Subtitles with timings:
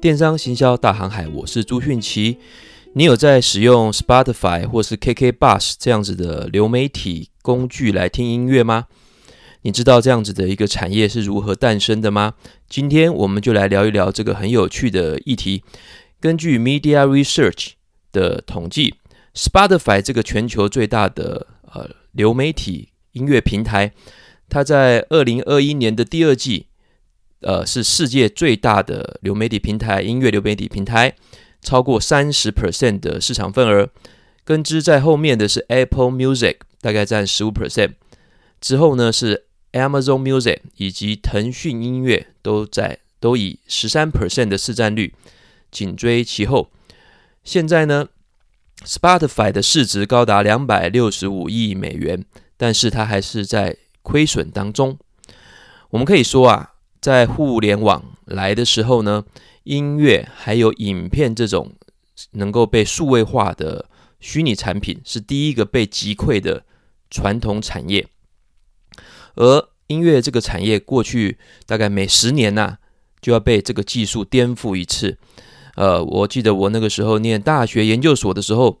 [0.00, 2.38] 电商行销大航海，我是朱迅奇。
[2.94, 8.86] 你有在使用 Spotify 或是 KK Bus 这样子的流媒体工具来听音乐吗？
[9.60, 12.32] 你知道这样子的一个产业是如何诞生的吗？
[12.66, 15.62] 今天我们就来聊一聊这个很有趣的议题。
[16.18, 17.72] 根据 Media Research
[18.10, 18.94] 的统计
[19.34, 23.92] ，Spotify 这个全球最大的呃流媒体音乐平台，
[24.48, 26.68] 它在二零二一年的第二季，
[27.40, 31.14] 呃，是世界最大的流媒体平台，音乐流媒体平台，
[31.62, 33.88] 超过三十 percent 的市场份额。
[34.44, 37.92] 跟之在后面的是 Apple Music，大概占十五 percent。
[38.60, 45.14] 之后呢是 Amazon Music 以及腾讯音乐，都在都以十三 percent 的市占率
[45.70, 46.70] 紧追其后。
[47.42, 48.08] 现在呢
[48.84, 52.22] ，Spotify 的市值高达两百六十五亿美元，
[52.58, 54.98] 但是它还是在亏损当中。
[55.88, 56.69] 我们可以说啊。
[57.00, 59.24] 在互联网来的时候呢，
[59.64, 61.72] 音乐还有影片这种
[62.32, 63.88] 能够被数位化的
[64.20, 66.64] 虚拟产品是第一个被击溃的
[67.10, 68.06] 传统产业。
[69.34, 72.76] 而音乐这个产业过去大概每十年呐、
[73.22, 75.16] 就要被这个技术颠覆一次。
[75.76, 78.78] 呃，我记得我那个时候念大学研究所的时候，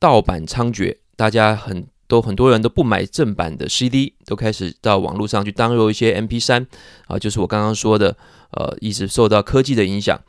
[0.00, 1.86] 盗版猖獗，大家很。
[2.08, 6.66] 都很多人都不买正版的 CD，都开始到网络上去 download 一些 MP3
[7.06, 8.16] 啊，就是我刚刚说的，
[8.52, 10.20] 呃，一直受到科技的影响。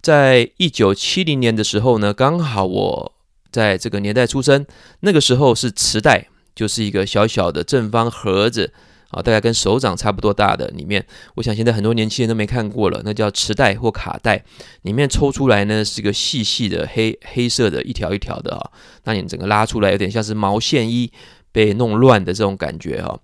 [0.00, 3.12] 在一九七零年的时候呢，刚好我
[3.50, 4.64] 在这个年代出生，
[5.00, 8.72] 那个时候是磁带，就是一个小小的正方盒子。
[9.10, 14.44] 啊，大概跟手掌差不多大的里面，我想现在很多年轻人都没看过了，那叫磁带或卡带，
[14.82, 18.70] 里面抽出来呢是个细细的黑黑色的一条一条的啊，
[19.04, 21.10] 那你整个拉出来有点像是毛线衣
[21.50, 23.18] 被弄乱的这种感觉哈。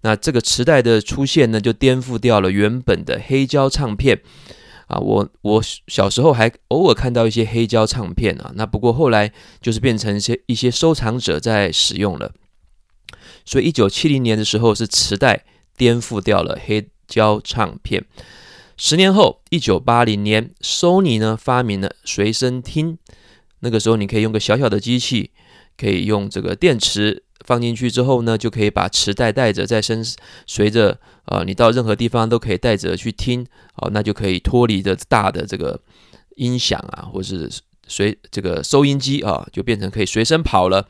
[0.00, 4.20] 那这个磁带的出现呢，就颠覆掉了原本的黑胶唱片
[4.88, 4.98] 啊。
[4.98, 12.32] 我我小时候还偶尔看到一些黑胶唱片啊，那不过后来就是变成一些一些收藏者在使用了。
[13.48, 18.04] 所以，一九七零年的时候是磁带颠覆掉了黑胶唱片。
[18.76, 22.98] 十年后，一九八零年，Sony 呢发明了随身听。
[23.60, 25.30] 那个时候，你可以用个小小的机器，
[25.78, 30.04] 可以用这个电池放进去之后呢，就可以把磁带带着在身，
[30.46, 33.46] 随着呃你到任何地方都可以带着去听。
[33.76, 35.80] 哦，那就可以脱离的大的这个
[36.36, 37.50] 音响啊，或是
[37.86, 40.86] 随这个收音机啊，就变成可以随身跑了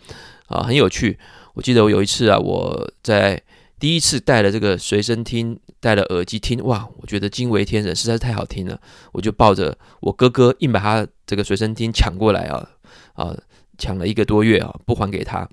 [0.48, 1.16] 啊，很有趣。
[1.58, 3.42] 我记得我有一次啊，我在
[3.80, 8.80] 第一次带了这个随身听，戴了耳机听，哇，我觉得惊为天人，实在是太好听了。
[9.10, 12.70] 我就抱着我哥哥，硬把他这个随身听抢过来啊，
[13.14, 13.36] 啊，
[13.76, 15.48] 抢了一个多月啊，不还给他，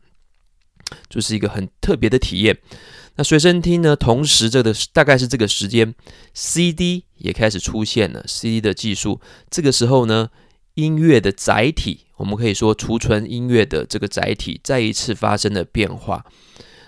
[1.09, 2.55] 就是一个很特别的体验。
[3.15, 5.95] 那随身听呢，同时这个大概是这个时间
[6.35, 10.29] ，CD 也开始出现了，CD 的技术，这个时候呢。
[10.75, 16.25] 音乐的载体，我们可以说储存音乐的这个载体再一次发生了变化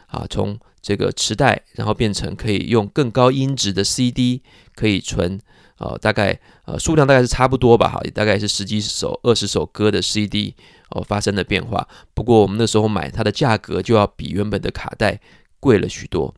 [0.07, 4.43] 啊，从这个磁带，然后变成可以用更高音质的 CD，
[4.75, 5.39] 可以存
[5.77, 10.55] 呃大概呃数量大概是差不多吧，哈，也大概是十几首、二十首歌的 CD
[10.89, 11.87] 哦发生了变化。
[12.13, 15.21] 不过我们那时候买它的价格就要比原本的卡带
[15.59, 16.35] 贵了许多。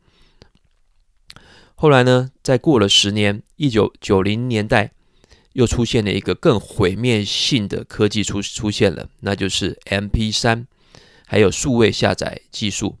[1.74, 4.92] 后来呢，再过了十年，一九九零年代。
[5.54, 10.66] 又出现了一个更毁灭性的科技出出现了，那就是 MP3，
[11.26, 12.96] 还有数位下载技术，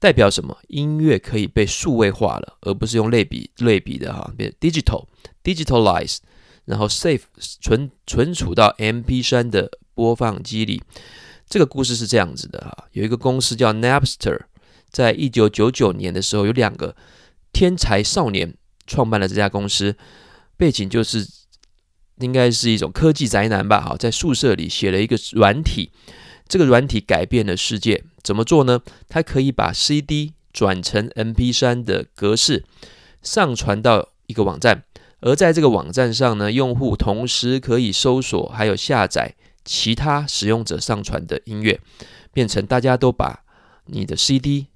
[0.00, 0.58] 代表什么？
[0.66, 5.06] 音乐可以被数位化了，而不是用类比类比的哈，变 digital
[5.44, 6.18] digitalize，
[6.64, 10.82] 然后 save 存存储到 MP3 的播放机里。
[11.48, 14.40] 这个故事是这样子的哈，有一个公司叫 Napster，
[14.90, 16.96] 在一九九九年的时候，有两个
[17.52, 18.56] 天才少年
[18.88, 19.96] 创办了这家公司，
[20.56, 21.24] 背景就是。
[22.22, 23.80] 应该是一种科技宅男吧？
[23.80, 25.90] 哈，在宿舍里写了一个软体，
[26.48, 28.04] 这个软体改变了世界。
[28.22, 28.80] 怎么做呢？
[29.08, 32.64] 它可以把 CD 转成 MP3 的格式，
[33.22, 34.84] 上传到一个网站，
[35.20, 41.80] 而在这个网站上呢，用户同时可以搜索还有下载其他使用者上传的音乐，
[42.32, 43.44] 变成大家都把
[43.86, 44.68] 你的 CD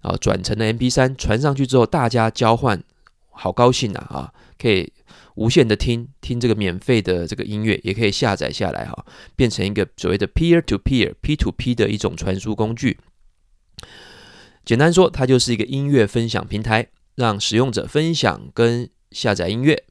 [0.00, 2.82] 啊转成了 MP3，传上去之后，大家交换，
[3.30, 4.06] 好高兴啊！
[4.10, 4.92] 啊，可以。
[5.34, 9.04] 无限的听听这个免费的这个音乐，也可以下载下来哈，
[9.34, 12.98] 变成一个所谓的 peer to peer P to P 的一种传输工具。
[14.64, 19.84] 简单说，它就是一个音乐分享平台，让使用者分享跟下载音乐。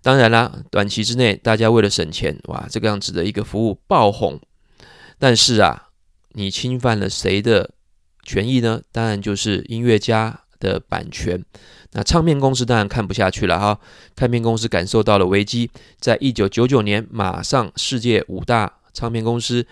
[0.00, 4.40] 当然啦，短期之内大家为了省钱，哇，这个样子的一个服务爆红。
[5.18, 5.88] 但是啊，
[6.34, 7.74] 你侵犯了谁的
[8.22, 8.80] 权益呢？
[8.92, 11.44] 当然就是音乐家的版权。
[11.92, 13.80] 那唱片公司当然看不下去了哈，
[14.14, 19.66] 唱片公司感受到了危机，在一九九九年马上世界五大唱片公司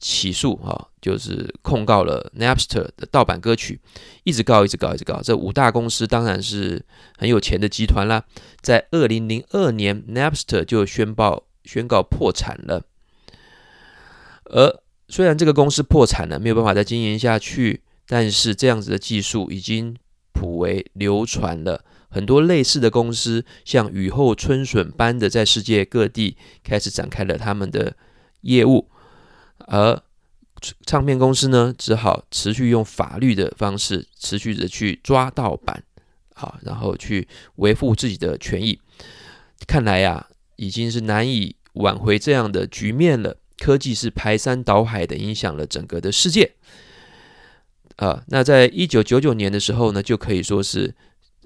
[0.00, 3.78] 起诉哈，就是控告了 Napster 的盗版歌曲，
[4.24, 5.20] 一直告，一直告，一直告。
[5.22, 6.84] 这五大公司当然是
[7.16, 8.24] 很有钱的集团啦。
[8.60, 12.82] 在二零零二年，Napster 就宣布宣告破产了。
[14.46, 19.96] 而虽然这个公司破产了，没有办法再经营下去，但是这样子的技术已经。
[20.40, 27.94] 普为流传了很多类似的公司，像雨后春笋般的在世界各地开始展开了他们的
[28.40, 28.88] 业务，
[29.58, 30.02] 而
[30.86, 35.82] 唱片公司呢，只好持续用法律的方式，持续的去抓盗版，
[36.34, 38.80] 好，然后去维护自己的权益。
[39.66, 43.36] 看来呀，已经是难以挽回这样的局面了。
[43.58, 46.54] 科技是排山倒海的影响了整个的世界。
[47.96, 50.94] 啊，那在一九九九年的时候呢，就可以说是，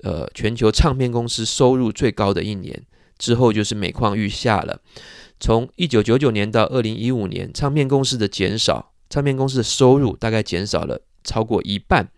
[0.02, 2.85] 呃，全球唱片公司收入最高的一年。
[3.17, 4.81] 之后就是每况愈下了。
[5.38, 12.08] 从一九九九年到二零一五年，唱片公司的减少，唱片公司的收入大概减少了超过一半。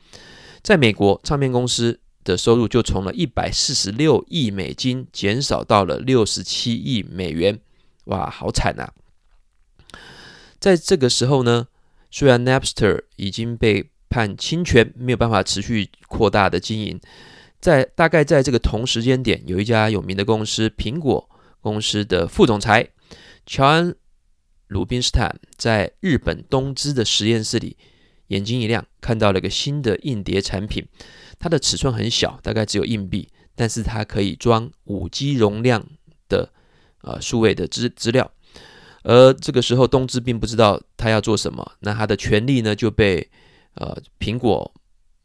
[0.62, 7.60] 在美国，唱片公司的收入就从了一百四十六亿美金减少到了六十七亿美元。
[8.06, 8.94] 哇，好惨啊！
[10.58, 11.68] 在这个时候呢，
[12.10, 17.00] 虽然 Napster 已经被判侵权，没有办法持续扩大的经营。
[17.58, 21.28] 在大概在这个同时间点，有一家有名的公司——苹果
[21.60, 22.88] 公司的副总裁
[23.44, 23.90] 乔安·
[24.68, 27.76] 鲁宾斯坦，在日本东芝的实验室里，
[28.28, 30.86] 眼睛一亮，看到了一个新的硬碟产品。
[31.38, 35.84] 它的尺寸很小，大概只有硬币，但是它可以装五 G 容量
[36.28, 36.52] 的
[37.00, 38.30] 呃数位的资资料。
[39.02, 43.28] 而这个时候，东芝并不知道他要做什么，那他的权利呢就被。
[43.76, 44.72] 呃，苹果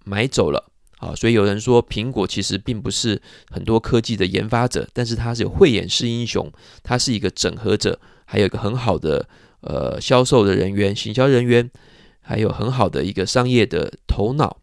[0.05, 6.51] 买走了啊，所以有人说苹果其实并不是很多科技的研发者，但是他是有慧眼识英雄，
[6.83, 9.27] 他是一个整合者，还有一个很好的
[9.61, 11.71] 呃销售的人员、行销人员，
[12.19, 14.57] 还有很好的一个商业的头脑，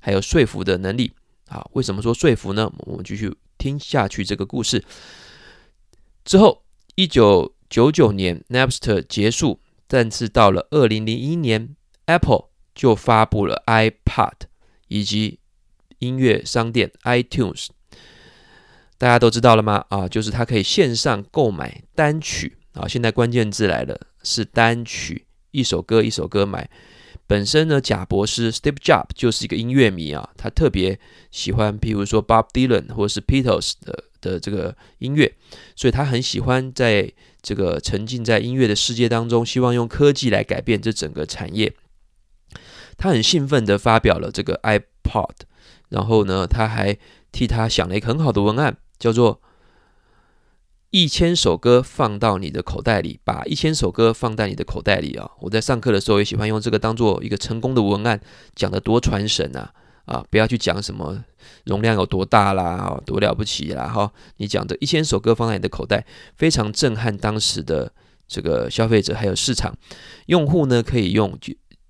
[0.00, 1.12] 还有说服的能力
[1.48, 1.64] 啊。
[1.72, 2.72] 为什么说说服呢？
[2.78, 4.82] 我们继续听下去这个故事。
[6.24, 12.46] 之后，一九九九年 Napster 结束，但是到了二零零一年，Apple。
[12.76, 14.42] 就发布了 iPod
[14.86, 15.40] 以及
[15.98, 17.68] 音乐商店 iTunes，
[18.98, 19.84] 大家都知道了吗？
[19.88, 22.86] 啊，就是它可以线上购买单曲啊。
[22.86, 26.70] 现在关键字来了，是单曲，一首歌一首歌买。
[27.26, 31.00] 本身呢，贾博士 Steve Jobs 就是一个音乐迷啊，他特别
[31.32, 35.34] 喜欢，譬如说 Bob Dylan 或是 Beatles 的的这个音乐，
[35.74, 37.10] 所以他很喜欢在
[37.42, 41.72] 这个沉浸在音乐的世界当中，希望用科技来改变这整个产业。
[42.96, 45.34] 他很兴奋地发表了这个 iPod，
[45.90, 46.96] 然后呢，他还
[47.30, 49.40] 替他想了一个很好的文案，叫做
[50.90, 55.30] “一千首歌放到你的口袋里”，把一千首歌放在你的口袋里啊！
[55.40, 58.18] 我在上课的时候也喜欢用这个当做一个成功的文案，
[58.54, 59.72] 讲得多传神啊！
[60.06, 61.22] 啊，不要去讲什么
[61.64, 64.10] 容量有多大啦，多了不起啦，哈！
[64.38, 66.06] 你讲这一千首歌放在你的口袋，
[66.36, 67.92] 非常震撼当时的
[68.26, 69.76] 这个消费者还有市场
[70.26, 71.38] 用户呢，可以用。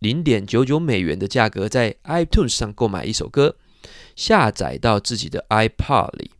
[0.00, 3.56] 零点九九美元的价格，在 iTunes 上购买一首歌，
[4.14, 6.30] 下载到自己的 iPod 里。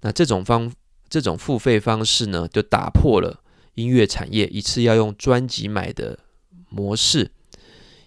[0.00, 0.72] 那这种方
[1.08, 3.42] 这种付费方式呢，就打破了
[3.74, 6.18] 音乐产业一次要用专辑买的
[6.68, 7.30] 模式，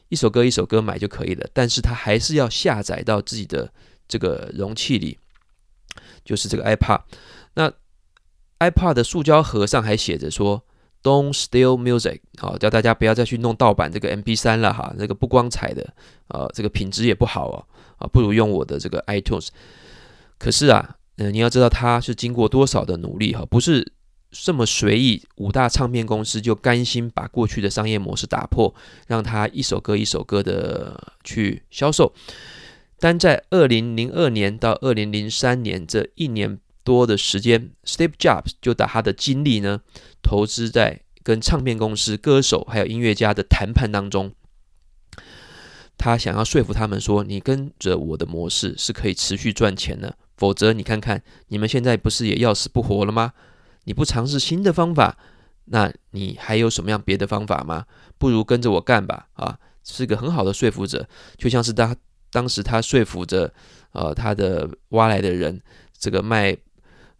[0.09, 1.47] 一首歌一首歌买就可以了。
[1.53, 3.71] 但是它还是要下载到自己的
[4.07, 5.17] 这个容器里，
[6.25, 7.01] 就是这个 iPod。
[7.53, 7.71] 那
[8.59, 10.63] iPod 的塑胶盒上还写着说。
[11.03, 15.93] Don't steal music，好，叫大家不要再去弄盗版这个 MP3 了哈，这个不光彩的，
[16.29, 17.65] 呃，这个品质也不好哦，
[17.97, 19.49] 啊，不如用我的这个 iTunes。
[20.39, 23.91] 可是啊，呃，你要知道它是经过多少的努力哈，不是
[24.31, 28.73] 这么随意，五大唱片公司就甘心把过去的商业模式打破，
[29.05, 32.13] 让它一首歌一首歌的去销售。
[32.97, 39.81] 但在二零零二年到二零零三年这一年多的时间，Steve Jobs 就把他的精力呢，
[40.21, 44.33] 投资在跟唱片公司、歌手还有音乐家的谈判当中。
[45.97, 53.31] 他想要说服他们说：“你跟着我的模式是可以持续赚钱的，否则你看看你们现在不是也要死不活了吗？
[53.85, 55.17] 你不尝试新的方法，
[55.65, 57.85] 那你还有什么样别的方法吗？
[58.17, 61.95] 不如跟着我干吧！”啊，是个很好的说服者，就像是他
[62.29, 63.53] 当时他说服着
[63.93, 65.61] 呃他的挖来的人，
[65.97, 66.57] 这个卖。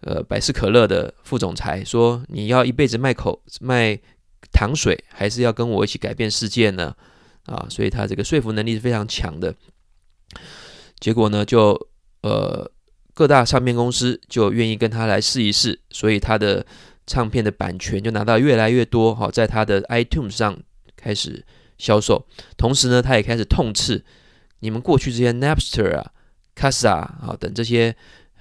[0.06, 3.98] 呃，百事可乐的副总裁说：“你要一辈子卖口卖
[4.52, 6.96] 糖水，还是要跟我一起改变世界呢？”
[7.46, 9.54] 啊，所以他这个说服能力是非常强的。
[11.00, 11.78] 结果呢，就
[12.22, 12.72] 呃
[13.14, 16.66] 各大唱片公司就愿意跟他来试一试，所以他的
[17.06, 20.58] 唱片的版权就拿到越来越多，好，在他的 iTunes 上
[20.96, 21.46] 开始
[21.78, 22.26] 销售。
[22.56, 24.04] 同时呢，他也开始痛斥
[24.60, 26.12] 你们过去这些 Napster 啊、
[26.56, 27.94] Kazaa 啊等这些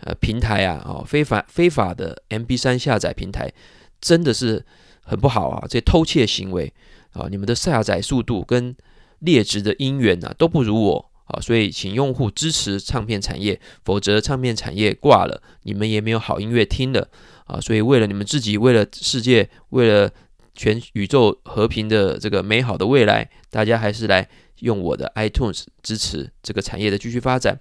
[0.02, 3.52] 呃平台啊，哦非法非法的 MP3 下载平台，
[4.00, 4.64] 真的是
[5.02, 5.64] 很不好啊！
[5.68, 6.72] 这些偷窃行为
[7.12, 8.74] 啊，你们的下载速度跟
[9.20, 17.08] 劣质的音源啊都不如我啊，所以请用户支持唱片产业，否则唱片产业挂了，你们也没有好音乐听了。
[17.44, 20.10] 啊，所以为了你们自己，为了世界，为了
[20.54, 24.26] 全宇宙和平的这个美好的未来，大家还是来
[24.60, 27.58] 用我的 iTunes 支持这个产业的继续发展。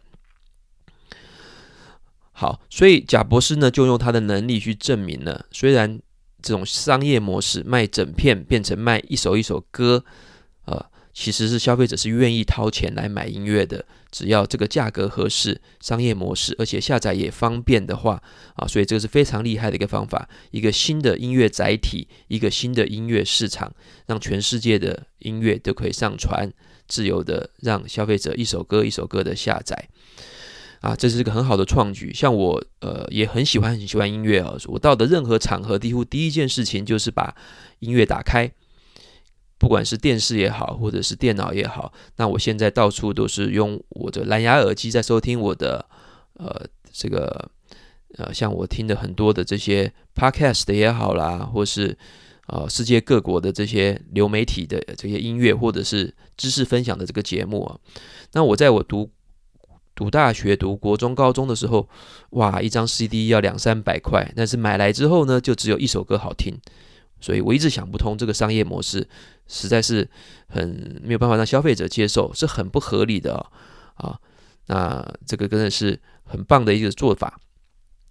[2.42, 6.02] 好，所以贾博士呢就用他的能力去证明了，虽然
[6.42, 10.04] 这种商业模式卖整片变成卖一首一首歌，
[10.66, 10.88] 呃。
[11.14, 18.24] 其实是消费者是愿意掏钱来买音乐的，只要这个价格合适、商业模式，而且下载也方便的话，
[18.56, 23.74] 啊，所以这个是非常厉害的一个方法，一个新的音乐载体，一个新的音乐市场，
[24.06, 26.50] 让全世界的音乐都可以上传，
[26.88, 29.90] 自由的让消费者一首歌一首歌的下载，
[30.82, 32.14] 啊，这是一个很好的创举。
[32.14, 37.34] 像我，呃，也很喜欢很喜欢音乐啊，我到的任何场合，几乎第一件事情就是把
[37.80, 38.52] 音乐打开。
[39.58, 45.86] 不管是电视也好，或者是电脑也好，那我现在到处都是用我的蓝牙耳机在收听我的，
[46.34, 47.52] 呃，这个，
[48.18, 51.96] 呃，像我听的很多的这些 podcast 也好啦，或是
[52.48, 57.78] 呃世界各国的这些流媒体的这些音乐，或者是知识分享的这个节目啊。
[58.34, 59.12] 那我在我读
[60.02, 61.88] 读大学、读国中、高中的时候，
[62.32, 66.60] 哇，一张 CD 要两三百块，但是买来之后呢，就只有一首歌好听。
[67.20, 69.08] 所以我一直想不通这个商业模式，
[69.48, 70.10] 实在是
[70.48, 73.46] 很没有办法让消费者接受，是很不合理的
[73.94, 74.20] 啊！
[74.66, 77.40] 那这个真的是很棒的一个做法。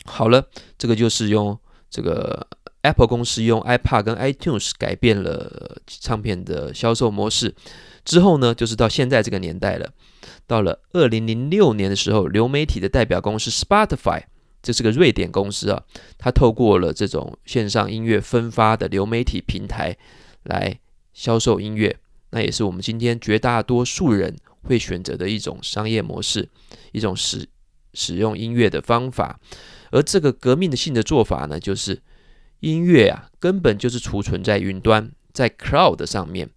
[0.04, 0.46] 好了，
[0.78, 1.58] 这个就是用
[1.90, 2.46] 这个
[2.82, 7.52] Apple 公司用 iPad 跟 iTunes 改变了唱片的销售模式。
[8.04, 9.90] 之后呢，就是到现在这个年代了。
[10.50, 14.24] 到了二零零六年的时候，流媒体的代表公司 Spotify。
[14.60, 15.84] 这是个瑞典公司啊，
[16.18, 19.96] 它透过了这种线上音乐分发的流媒体平台
[20.42, 20.80] 来
[21.14, 21.96] 销售音乐，
[22.30, 26.48] 那也是我们今天绝大多数人会选择的一种商业模式，
[26.90, 27.46] 一种使
[27.94, 29.38] 使用音乐的方法。
[29.92, 32.02] 而这个革命的性的做法呢，就是
[32.58, 36.50] 音乐啊，根本就是储存在云端，在 cloud 上面，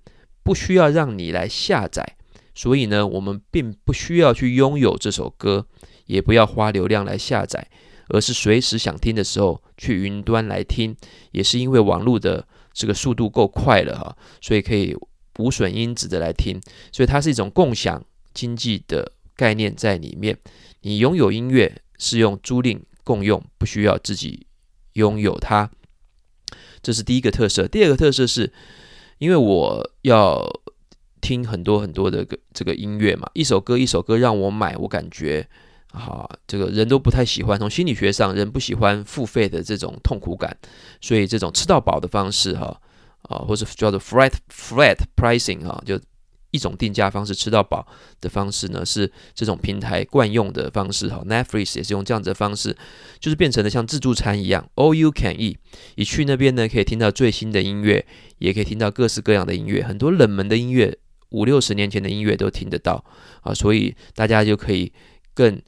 [0.43, 2.17] 不需要让你来下载，
[2.55, 5.67] 所以呢，我们并不需要去拥有这首歌，
[6.05, 7.69] 也不要花流量来下载。
[8.09, 10.95] 而是随时想听的时候去云端来听，
[11.31, 14.93] 也是因为网络的这个速度够快了哈，所以可以
[15.39, 20.37] 无损音质的来听，所以它是一种共享经济的概念在里面。
[20.81, 24.47] 你拥有音乐是用租赁共用，不需要自己
[24.93, 25.71] 拥有它，
[26.81, 27.65] 这是第一个特色。
[27.67, 28.51] 第二个特色是，
[29.17, 30.45] 因为我要
[31.23, 35.47] 听很多很多的个这个音乐嘛，一首歌一首歌让我买，我感觉。
[35.95, 37.57] 好，这个人都不太喜欢。
[37.57, 40.57] 从心理学上，人不喜欢付费的这种痛苦感，
[40.99, 42.81] 所以这种吃到饱的方式，哈
[43.29, 45.99] 啊，或者叫做 flat flat pricing 哈，就
[46.49, 47.85] 一种定价方式，吃到饱
[48.19, 51.09] 的方式呢，是这种平台惯用的方式。
[51.09, 52.75] 哈，Netflix 也是用这样子的方式，
[53.19, 55.57] 就是变成了像自助餐一样，all you can eat。
[55.95, 58.03] 一去那边呢，可以听到最新的音乐，
[58.39, 60.97] 也可以听到各式各样的音乐，很多冷门的音乐，
[61.33, 63.05] 五六十年前的音乐都听得到
[63.41, 64.91] 啊，所以大家就可以
[65.35, 65.61] 更。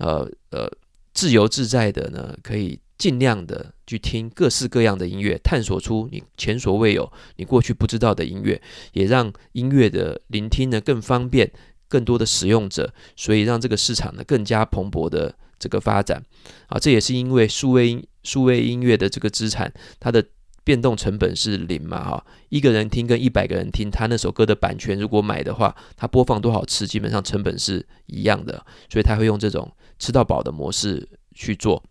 [0.00, 0.70] 呃呃，
[1.12, 11.50] 自由自在的呢，可以尽量的去听各式各样的音乐，探索出你前所未有、你过去不知道的音乐，也让音乐的聆听呢更方便，
[11.88, 16.22] 更多的使用者，所以让这个市场呢更加蓬勃的这个发展
[16.68, 20.24] 啊，这也是因为数位音数位音乐的这个资产，它的。
[20.68, 22.04] 变动成本是零嘛？
[22.04, 31.82] 哈，一个人听跟一百个人听，他那首歌的版权如果买的话，他播放多少次，基本上成本是一样的，所以他会用这种吃到饱的模式去做。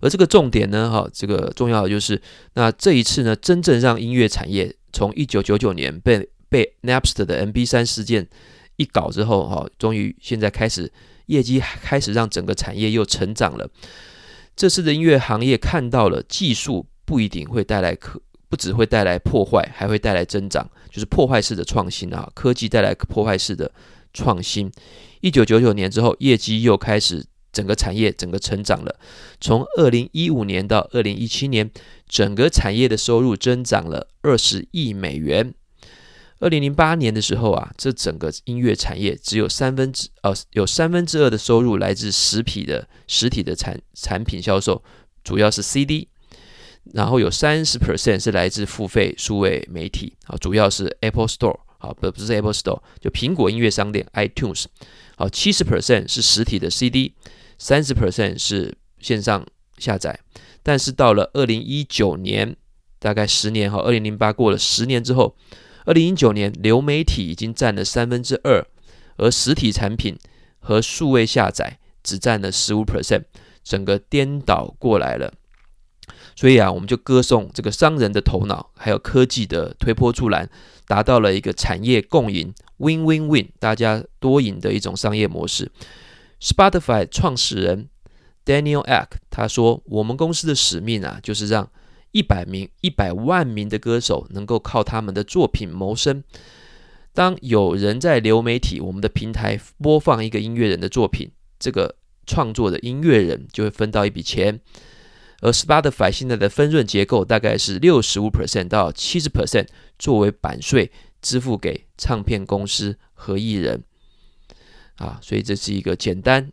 [0.00, 2.18] 而这个重点呢，哈，这个重要的就是，
[2.54, 8.26] 那这一次呢，真正让音乐产业从一九九九年被被 Napster 的 MP3 事件
[8.76, 10.90] 一搞之后，哈，终于现在开始
[11.26, 13.68] 业绩开始让整个产业又成长了。
[14.56, 16.86] 这次的音乐行业看到了技术。
[17.08, 22.30] 不一定会带来可，不只会带来破坏，还会带来增长，就是破坏式的创新啊！
[22.34, 23.72] 科技带来破坏式的
[24.12, 24.70] 创新。
[25.22, 29.00] 一九九九年之后，业绩又开始整个产业整个成长了。
[29.40, 31.70] 从二零一五年到二零一七年，
[32.06, 35.54] 整个产业的收入增长了二十亿美元。
[36.40, 44.82] 二零零八年的时候啊，这整个音乐产业只有三分之呃有三分之二的收入来自实体的实体的产产品销售，
[45.24, 46.06] 主要是 CD，
[46.92, 54.64] 然后有三十 percent 是来自付费数位媒体啊，主要是 Apple Store 啊，不不是 Apple Store，就苹果音乐商店 iTunes，
[55.16, 57.14] 好，七十 percent 是实体的 CD，
[57.58, 59.46] 三十 percent 是线上
[59.78, 60.18] 下载，
[60.62, 62.56] 但是到了二零一九年，
[62.98, 65.36] 大概十年哈，二零零八过了十年之后。
[65.84, 68.62] 二零一九年，流媒体已经占了三分之二，
[69.16, 70.18] 而实体产品
[70.58, 73.22] 和数位下载只占了十五 percent，
[73.64, 75.32] 整个颠倒过来了。
[76.38, 80.48] 所以啊，我们就歌颂这个商人的头脑，还有科技的推波助澜，
[80.86, 85.72] 达到了一个产业共赢 （win-win-win），大家多赢的一种商业模式。
[86.40, 87.88] Spotify 创始人
[88.44, 91.68] Daniel Ek 他说：“我们公司的使命啊，就是让。”
[92.12, 96.22] 一百名、一百万名的歌手能够靠他们的作品谋生。
[97.12, 104.60] 当有人在流媒体我们的平台播放一个音乐人的作品，这个创作的音乐人就会分到一笔钱。
[105.40, 109.66] 而 Spotify 现在的分润结构大概是六十五 percent 到七十 percent
[109.98, 110.90] 作为版税
[111.22, 113.82] 支付给唱片公司和艺人。
[114.96, 116.52] 啊，所以这是一个简单、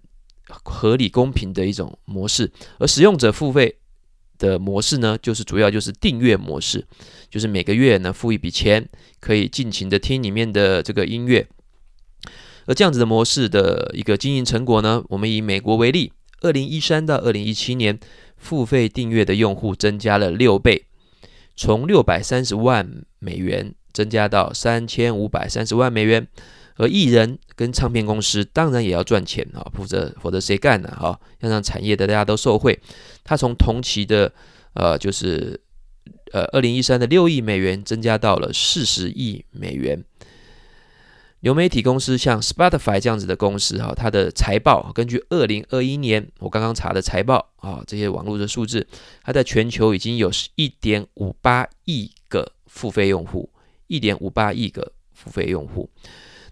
[0.64, 2.52] 合理、公平的一种模式。
[2.80, 3.78] 而使用者付费。
[4.38, 6.86] 的模式呢，就是主要就是订阅模式，
[7.30, 8.86] 就是每个月呢付一笔钱，
[9.22, 11.48] 可以尽情的听里面的这个音乐。
[12.66, 16.12] 而这样子的模式的一个经营成果呢，我们以美国为例，
[16.42, 17.98] 二零一三到二零一七年，
[18.46, 20.86] 付费订阅的用户增加了六倍，
[21.56, 22.88] 从六百三十万
[23.18, 26.28] 美元增加到三千五百三十万美元。
[26.78, 30.90] 而艺人跟唱片公司当然也要赚钱啊，否则否则谁干呢？
[30.90, 32.78] 哈，要让产业的大家都受惠。
[33.24, 34.32] 他从同期的
[34.74, 35.60] 呃，就是
[36.34, 40.04] 呃，二零一三的六亿美元增加到了四十亿美元。
[41.46, 48.88] 流媒体公司像 Spotify 这样子的公司哈，它的财报根据二零二一年我刚刚查的财报啊，这些网络的数字，
[49.22, 53.48] 它在全球已经有一点五八亿个付费用户，
[53.86, 55.88] 一点五八亿个付费用户。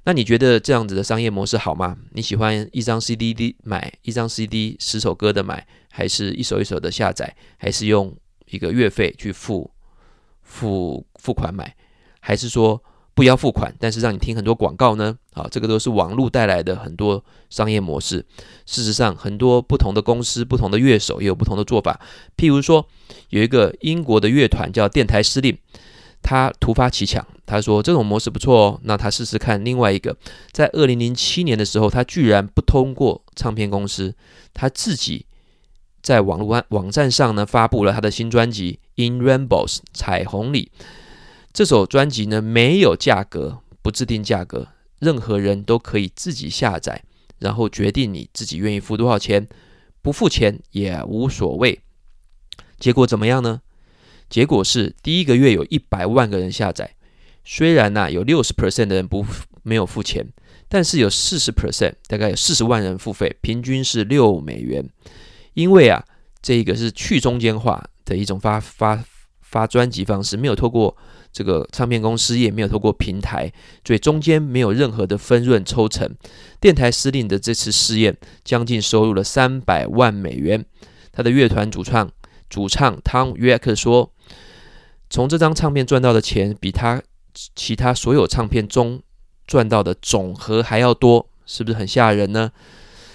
[0.04, 1.98] 那你觉得这样子的商业模式好吗？
[2.12, 8.16] 你喜欢一张 CD 的买一张 CD 十首歌的买，还是一首一首的下载，还是用
[8.52, 9.72] 一个月费去付
[10.44, 11.76] 付付款买，
[12.20, 12.84] 还是说
[13.16, 15.18] 不要付款，但是让你听很多广告呢？
[15.34, 18.26] 啊，这个都是网络带来的很多商业模式。
[18.66, 22.00] 事实上，很多不同的公司、不同的乐手也有不同的做法。
[22.36, 22.88] 譬如说，
[23.30, 25.58] 有一个英国的乐团叫电台司令。
[26.26, 30.16] 他突发奇想，他说这种模式不错哦，那他试试看另外一个。
[30.54, 34.16] 在二零零七年的时候，他居然不通过唱片公司，
[34.54, 35.26] 他自己
[36.02, 39.50] 在网络网站上呢发布了他的新专辑《In Rainbows》
[39.94, 40.72] 彩虹里。
[41.54, 47.04] 这首专辑呢没有价格，不制定价格，任何人都可以自己下载，
[47.38, 49.48] 然后决定你自己愿意付多少钱，
[50.02, 51.80] 不付钱也无所谓。
[52.80, 53.62] 结果怎么样呢？
[54.28, 56.96] 结果是第一个月有一百万个人下载，
[57.46, 59.24] 虽然呢、有六十 percent 的人不
[59.62, 60.26] 没有付钱，
[60.68, 64.90] 但是有四十 percent，大概有四十万人付费，平均是六美元。
[65.54, 66.04] 因为啊，
[66.42, 69.06] 这个是去中间化的一种发发
[69.42, 70.98] 发专辑方式，没有透过
[71.34, 73.52] 这个唱片公司，也没有透过平台，
[73.84, 76.10] 所以中间没有任何的分润抽成。
[76.62, 78.16] 电台司令的这次试验，
[78.46, 80.64] 将近收入了三百万美元。
[81.12, 82.10] 他的乐团主唱
[82.50, 84.12] 主唱汤约克说。
[85.10, 87.00] 从这张唱片赚到的钱，比他
[87.56, 89.00] 其他所有唱片中
[89.46, 92.52] 赚到的总和还要多，是不是很吓人呢？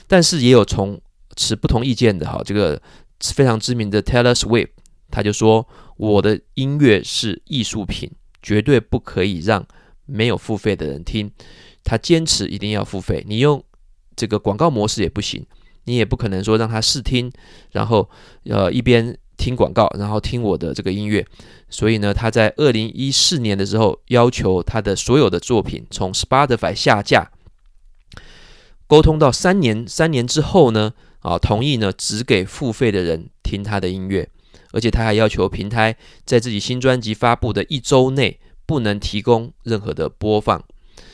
[0.06, 1.00] 但是也有从
[1.34, 2.80] 持不同意见的哈，这个
[3.18, 4.68] 非常知名的 Taylor Swift，
[5.10, 5.66] 他就说
[5.98, 8.10] ：“我的音乐是艺术品，
[8.42, 9.66] 绝对不可以让
[10.06, 11.30] 没有付费的人听。”
[11.84, 13.62] 他坚持一定要付费，你用
[14.16, 15.44] 这个广告模式也不行，
[15.84, 17.30] 你也不可能说让他试听，
[17.72, 18.08] 然后
[18.44, 19.18] 呃一边。
[19.40, 21.24] 听广告，然后听我的这个音乐，
[21.70, 27.30] 所以呢，他在二零一四年的时候要求他的所有的作品从 Spotify 下架，
[28.88, 34.28] 沟通到三年，三年之后呢，啊，同意呢只给付费的人听他的音乐，
[34.72, 40.64] 而且他还要求平台在自己新专辑发布的一周内不能提供任何的播放，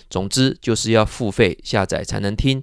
[0.08, 2.62] 总之就是要付费下载才能听，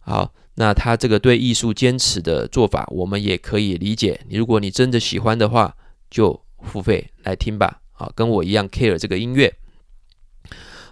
[0.00, 0.32] 好。
[0.58, 4.18] 那他这个对艺术坚持的做法，我们也可以理解。
[4.30, 5.76] 如果你真的喜欢的话，
[6.08, 7.82] 就付费来听吧。
[7.92, 9.54] 好，跟我一样 care 这个音乐。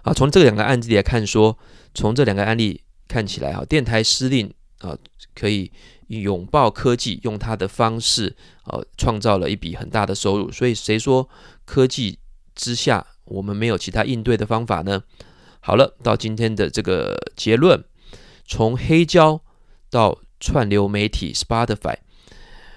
[0.03, 1.59] 啊，从这两个案例来看说，说
[1.95, 4.95] 从这两个案例看起来，哈，电台司令啊，
[5.33, 5.71] 可以
[6.07, 10.51] 拥抱科技，用他的方式，呃，创造了一笔很大的收入。
[10.51, 11.27] 所以谁说
[11.65, 12.19] 科技
[12.53, 15.03] 之下我们没有其他应对的方法呢？
[15.59, 17.83] 好了，到今天的这个结论，
[18.45, 19.41] 从黑胶
[19.89, 21.95] 到串流媒体 Spotify，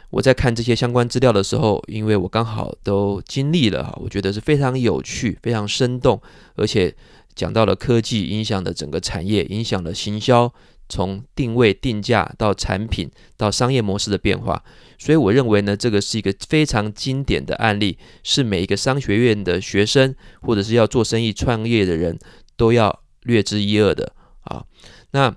[0.09, 6.19] 我在看这些相关资料的时候，因为我刚好都经历了哈，我觉得是非常有趣、非常生动，
[6.55, 6.97] 而且
[7.35, 10.51] 讲到了科技影响的整个产业，影响了行销。
[10.88, 14.64] 从定位、定价到产品到商业模式的变化，
[14.98, 22.18] 所以我认为呢，这个是一个非常经典的案例，是每一个商学院的学生或者是要做生意创业的人
[22.57, 24.64] 都要略知一二的啊。
[25.11, 25.37] 那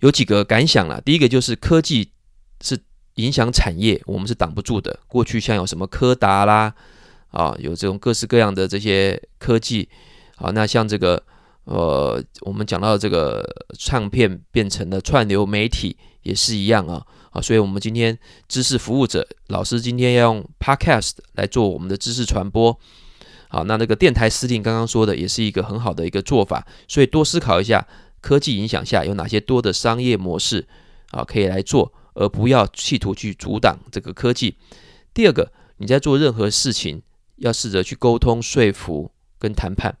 [0.00, 2.12] 有几个感想啦，第一个就是科技
[2.60, 2.78] 是
[3.14, 5.00] 影响产业，我们是挡不住的。
[5.08, 6.74] 过去像有什么柯达啦
[7.30, 9.88] 啊，有这种各式各样的这些科技
[10.36, 11.24] 啊，那像这个。
[11.68, 13.44] 呃，我们讲到这个
[13.78, 22.80] 唱片变成了串流媒体也是一样啊啊，所以我们今天知识服务者老师今天要用 Podcast 来做我们的知识传播，
[23.48, 27.86] 好，那那个电台司令刚刚说的也是一个很好的一个做法，所以多思考一下
[28.22, 30.66] 科技影响下有哪些多的商业模式
[31.10, 34.56] 啊可以来做，而不要企图去阻挡这个科技。
[35.12, 37.02] 第二个，你在做任何事情
[37.36, 39.98] 要试着去沟通、说服跟谈判。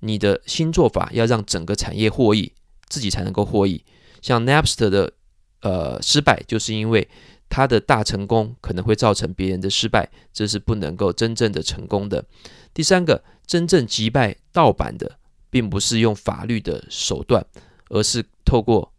[0.00, 2.52] 你的新做法要让整个产业获益，
[2.88, 3.84] 自己才能够获益。
[4.20, 5.12] 像 Napster 的
[5.60, 7.08] 呃失败，就是因为
[7.48, 12.24] 它的大成功可能会造成别人的失败，这是不能够真正的成功的。
[12.72, 15.18] 第三个，真正击败盗版的，
[15.50, 17.44] 并不是用法律的手段，
[17.88, 18.92] 而是透过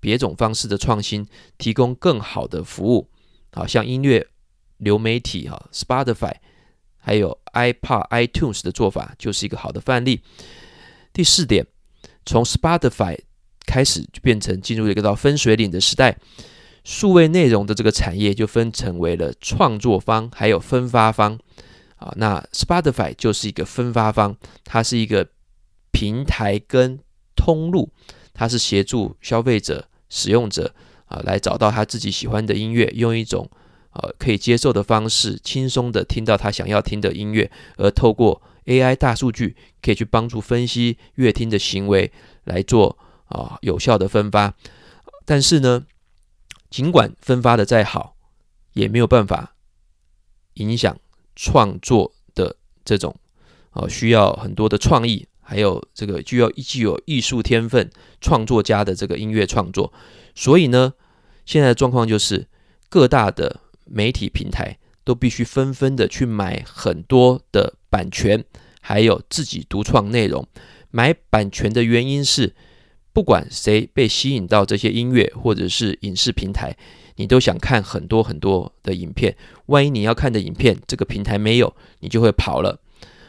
[0.00, 3.08] 别种方式的创新，提供更好的服务。
[3.52, 4.28] 好像音乐
[4.76, 6.36] 流媒体哈，Spotify。
[6.98, 10.20] 还有 iPod、iTunes 的做法就是一个好的范例。
[11.12, 11.66] 第四点，
[12.26, 13.18] 从 Spotify
[13.66, 16.18] 开始就变成进入了一个到分水岭的时代，
[16.84, 21.38] 数位内容的这个产业就分成为了创作方还有分发方。
[21.96, 25.28] 啊，那 Spotify 就是一个分发方，它是一个
[25.90, 27.00] 平台跟
[27.34, 27.90] 通路，
[28.32, 30.72] 它是协助消费者、使用者
[31.06, 33.50] 啊来找到他自己喜欢的音乐，用一种。
[34.00, 42.12] 呃，可以接受的方式，轻松的听到他想要听的音乐，而透过 AI 大数据，可以去帮助分析乐听的行为，
[42.44, 44.54] 来做啊、有效的分发。
[45.24, 45.84] 但是呢，
[46.70, 48.14] 尽管分发的再好，
[48.74, 49.56] 也没有办法
[50.54, 50.96] 影响
[51.34, 53.16] 创作的这种
[53.70, 59.92] 啊、需要很多的创意，还有这个具有具有艺术天分创作家的这个音乐创作。
[60.36, 60.94] 所以呢，
[61.44, 62.46] 现在的状况就是
[62.88, 63.62] 各大的。
[63.90, 68.44] 媒体平台都必须纷纷的去买很多的版权，
[68.80, 70.46] 还有自己独创内容。
[70.90, 72.54] 买版权的原因是，
[73.12, 76.76] 不管谁被吸引到这些音乐或者是影视平台，
[77.16, 79.36] 你都想看很多很多的影片。
[79.66, 82.80] 万一你要看的影片这个平台没有，你就会跑了。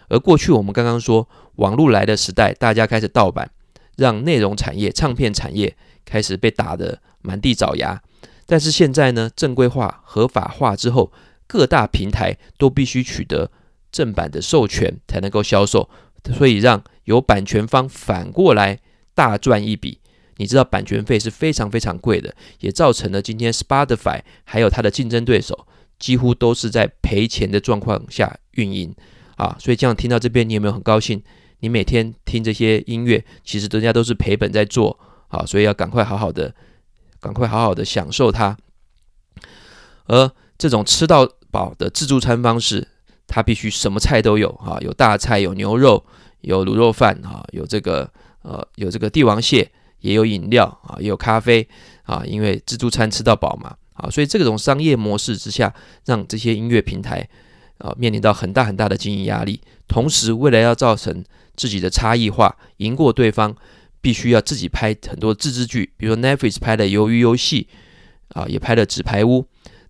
[0.08, 3.52] 而过去我们刚刚说，网络来的时代，大家开始盗版，
[3.96, 8.02] 让内容产业、唱片产业开始被打得满地找牙。
[8.50, 11.12] 但是现在呢，正规化、合法化之后，
[11.46, 13.52] 各大平台都必须取得
[13.92, 15.88] 正版的授权才能够销售，
[16.34, 18.80] 所以让有版权方反过来
[19.14, 20.00] 大赚一笔。
[20.38, 25.68] 你知道版权费是非常非常贵的，也造成了今天 Spotify 还有它的竞争对手
[26.00, 28.96] 几乎都是在赔钱的状况下运营
[29.36, 29.56] 啊。
[29.60, 31.22] 所以这样听到这边，你有没有很高兴？
[31.60, 36.56] 你每天听这些音乐，其实人家都是赔本在做啊，所以要赶快好好的。
[37.20, 38.58] 赶快好好的享受它，
[40.06, 42.88] 而这种吃到饱的自助餐方式，
[43.28, 46.06] 它必须什么菜都有哈，有大菜，有牛肉，
[46.42, 48.10] 有卤肉饭哈，有这个
[48.42, 51.68] 呃，有这个帝王蟹，也有饮料啊，也有咖啡
[52.04, 55.74] 啊，因为自助餐吃到饱嘛啊，所以这种商业模式之下，
[56.06, 57.28] 让这些音乐平台
[57.80, 61.24] 啊面临到很大很大的经营压力，同时为了要造成
[61.56, 63.56] 自己的差异化，赢过对方。
[64.02, 67.68] 必须要自己拍很多自制剧，比如说 Netflix 拍的《鱿鱼游戏》，
[68.40, 69.42] 啊，也拍了《纸牌屋》。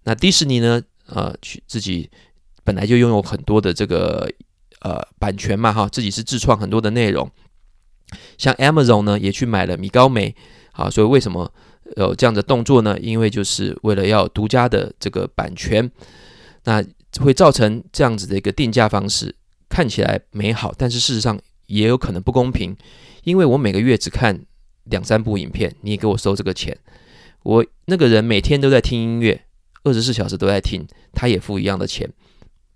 [0.03, 0.81] 那迪士尼呢？
[1.11, 2.07] 呃，去自己
[2.63, 4.31] 本来就拥有很多的这个
[4.81, 7.27] 呃版权嘛，哈，自己是自创很多的内容。
[8.37, 10.35] 像 Amazon 呢，也去买了米高梅，
[10.73, 11.51] 啊，所以为什么
[11.97, 12.95] 有这样的动作呢？
[12.99, 15.89] 因为就是为了要独家的这个版权，
[16.65, 16.83] 那
[17.19, 19.35] 会造成这样子的一个定价方式，
[19.67, 21.39] 看起来美好，但是事实上
[21.69, 22.75] 也有可能不公平。
[23.23, 24.45] 因为我每个月只看
[24.86, 26.77] 两三部影片，你也给我收这个钱。
[27.43, 29.45] 我那个人每天都在听音乐，
[29.84, 32.12] 二十四小时都在听，他也付一样的钱，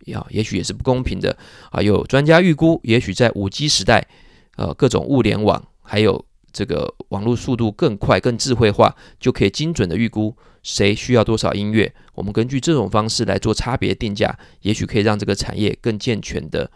[0.06, 1.36] 呀，也许也是不公平的
[1.72, 1.82] 啊。
[1.82, 4.08] 有专家预估，也许在五 G 时代，
[4.56, 11.94] 呃，各种物联网还有这个网络速度更快、更智慧化，就可以精准的预估谁需要多少音乐。
[12.14, 16.70] 我们根据这种方式来做差别定价，也许可以让这个产业更健全的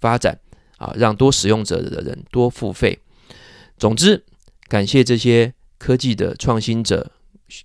[0.00, 0.38] 发展。
[0.84, 2.98] 啊，让多使用者的人多付费。
[3.78, 4.22] 总之，
[4.68, 7.10] 感谢这些科技的创新者、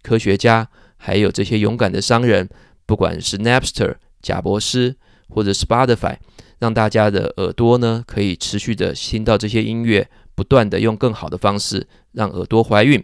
[0.02, 2.50] 科学家，还有这些勇敢的商人，
[2.86, 4.96] 不管是 Napster、贾伯斯
[5.28, 6.18] 或者 Spotify，
[6.60, 13.04] 让大家的耳朵呢可以持续的听到这些音乐，不断的用更好的方式让耳朵怀孕。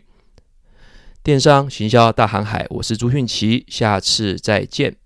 [1.21, 5.04] 电商行销大航海，我是朱迅奇，下次再见。